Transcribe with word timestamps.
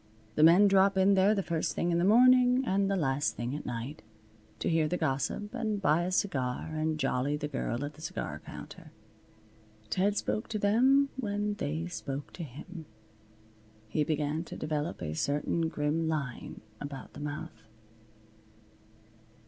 The 0.33 0.41
men 0.41 0.67
drop 0.67 0.97
in 0.97 1.13
there 1.13 1.35
the 1.35 1.43
first 1.43 1.75
thing 1.75 1.91
in 1.91 1.99
the 1.99 2.03
morning, 2.03 2.65
and 2.65 2.89
the 2.89 2.95
last 2.95 3.35
thing 3.35 3.55
at 3.55 3.67
night, 3.67 4.01
to 4.57 4.67
hear 4.67 4.87
the 4.87 4.97
gossip 4.97 5.53
and 5.53 5.79
buy 5.79 6.01
a 6.05 6.11
cigar 6.11 6.69
and 6.73 6.97
jolly 6.99 7.37
the 7.37 7.47
girl 7.47 7.85
at 7.85 7.93
the 7.93 8.01
cigar 8.01 8.39
counter. 8.43 8.91
Ted 9.91 10.17
spoke 10.17 10.47
to 10.47 10.57
them 10.57 11.09
when 11.17 11.53
they 11.53 11.85
spoke 11.85 12.33
to 12.33 12.43
him. 12.43 12.87
He 13.89 14.03
began 14.03 14.43
to 14.45 14.57
develop 14.57 15.03
a 15.03 15.13
certain 15.13 15.69
grim 15.69 16.07
line 16.07 16.61
about 16.81 17.13
the 17.13 17.19
mouth. 17.19 17.61